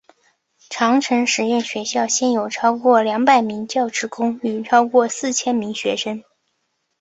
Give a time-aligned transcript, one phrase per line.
[0.71, 6.23] 长城实验学校现有超过两百名教职工与超过四千名学生。